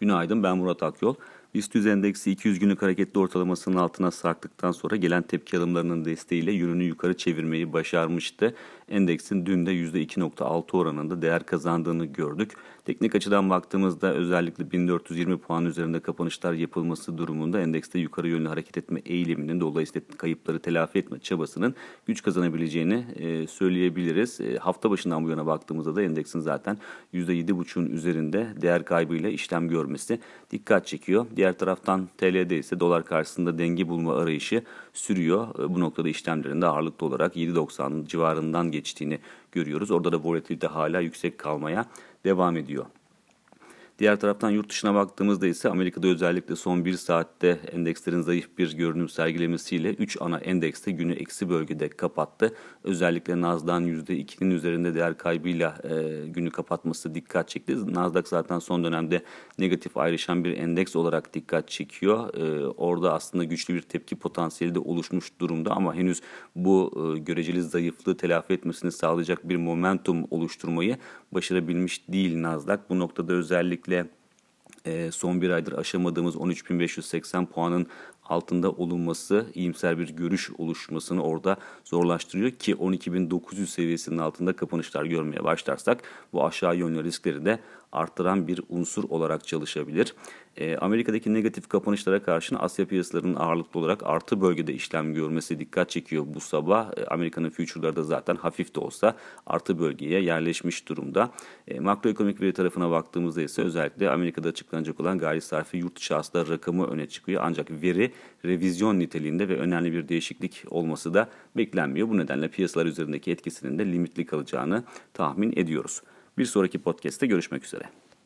[0.00, 1.14] Günaydın ben Murat Akyol.
[1.54, 7.16] BIST endeksi 200 günlük hareketli ortalamasının altına sarktıktan sonra gelen tepki alımlarının desteğiyle yönünü yukarı
[7.16, 8.54] çevirmeyi başarmıştı.
[8.88, 12.52] Endeksin dün de %2.6 oranında değer kazandığını gördük.
[12.88, 19.00] Teknik açıdan baktığımızda özellikle 1420 puan üzerinde kapanışlar yapılması durumunda endekste yukarı yönlü hareket etme
[19.06, 21.74] eğiliminin dolayısıyla kayıpları telafi etme çabasının
[22.06, 24.40] güç kazanabileceğini e, söyleyebiliriz.
[24.40, 26.78] E, hafta başından bu yana baktığımızda da endeksin zaten
[27.14, 30.20] %7.5'un üzerinde değer kaybıyla işlem görmesi
[30.50, 31.26] dikkat çekiyor.
[31.36, 34.62] Diğer taraftan TL'de ise dolar karşısında denge bulma arayışı
[34.92, 35.64] sürüyor.
[35.64, 39.18] E, bu noktada işlemlerinde ağırlıklı olarak 7.90 civarından geçtiğini
[39.52, 39.90] görüyoruz.
[39.90, 41.86] Orada da volatilite hala yüksek kalmaya
[42.24, 42.77] devam ediyor.
[43.98, 49.08] Diğer taraftan yurt dışına baktığımızda ise Amerika'da özellikle son bir saatte endekslerin zayıf bir görünüm
[49.08, 52.54] sergilemesiyle 3 ana endekste günü eksi bölgede kapattı.
[52.84, 57.94] Özellikle Nasdaq'ın %2'nin üzerinde değer kaybıyla e, günü kapatması dikkat çekti.
[57.94, 59.22] Nasdaq zaten son dönemde
[59.58, 62.34] negatif ayrışan bir endeks olarak dikkat çekiyor.
[62.34, 66.20] E, orada aslında güçlü bir tepki potansiyeli de oluşmuş durumda ama henüz
[66.56, 70.96] bu e, göreceli zayıflığı telafi etmesini sağlayacak bir momentum oluşturmayı
[71.32, 72.78] başarabilmiş değil Nasdaq.
[72.88, 73.87] Bu noktada özellikle
[74.84, 77.86] e, son bir aydır aşamadığımız 13.580 puanın
[78.28, 86.02] altında olunması iyimser bir görüş oluşmasını orada zorlaştırıyor ki 12.900 seviyesinin altında kapanışlar görmeye başlarsak
[86.32, 87.58] bu aşağı yönlü riskleri de
[87.92, 90.14] arttıran bir unsur olarak çalışabilir.
[90.56, 96.24] E, Amerika'daki negatif kapanışlara karşın Asya piyasalarının ağırlıklı olarak artı bölgede işlem görmesi dikkat çekiyor
[96.26, 96.90] bu sabah.
[96.96, 101.30] E, Amerika'nın future'ları da zaten hafif de olsa artı bölgeye yerleşmiş durumda.
[101.68, 106.86] E, makroekonomik veri tarafına baktığımızda ise özellikle Amerika'da açıklanacak olan gayri sarfi yurt hasıla rakamı
[106.86, 107.42] öne çıkıyor.
[107.44, 108.12] Ancak veri
[108.44, 112.08] revizyon niteliğinde ve önemli bir değişiklik olması da beklenmiyor.
[112.08, 116.02] Bu nedenle piyasalar üzerindeki etkisinin de limitli kalacağını tahmin ediyoruz.
[116.38, 117.84] Bir sonraki podcast'te görüşmek üzere.